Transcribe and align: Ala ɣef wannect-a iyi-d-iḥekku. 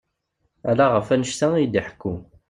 Ala 0.69 0.85
ɣef 0.93 1.07
wannect-a 1.09 1.47
iyi-d-iḥekku. 1.53 2.13